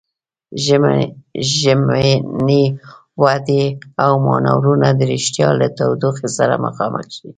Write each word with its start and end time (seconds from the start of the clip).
ژمنې، 1.59 2.63
وعدې 3.23 3.63
او 4.03 4.11
مانورونه 4.27 4.87
د 4.93 5.01
ريښتيا 5.11 5.49
له 5.59 5.67
تودوخې 5.77 6.27
سره 6.37 6.53
مخامخ 6.65 7.05
شي. 7.15 7.27